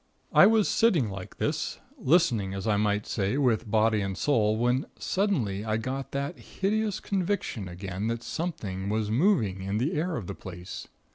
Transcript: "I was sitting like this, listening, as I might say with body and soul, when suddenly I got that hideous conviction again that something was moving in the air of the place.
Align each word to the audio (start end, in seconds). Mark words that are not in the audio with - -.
"I 0.33 0.47
was 0.47 0.67
sitting 0.67 1.11
like 1.11 1.37
this, 1.37 1.77
listening, 1.95 2.55
as 2.55 2.65
I 2.65 2.75
might 2.75 3.05
say 3.05 3.37
with 3.37 3.69
body 3.69 4.01
and 4.01 4.17
soul, 4.17 4.57
when 4.57 4.87
suddenly 4.97 5.63
I 5.63 5.77
got 5.77 6.11
that 6.11 6.39
hideous 6.39 6.99
conviction 6.99 7.67
again 7.67 8.07
that 8.07 8.23
something 8.23 8.89
was 8.89 9.11
moving 9.11 9.61
in 9.61 9.77
the 9.77 9.93
air 9.93 10.15
of 10.15 10.25
the 10.25 10.33
place. 10.33 10.87